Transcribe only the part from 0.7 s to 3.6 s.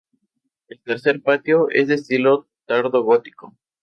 tercer patio es de estilo tardo gótico.